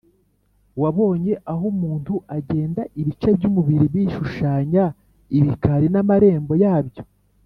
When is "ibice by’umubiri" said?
3.01-3.85